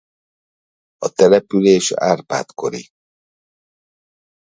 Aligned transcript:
A 0.97 1.09
település 1.09 1.91
Árpád-kori. 1.91 2.89